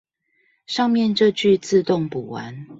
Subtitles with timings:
[0.65, 2.65] 上面這句自動補完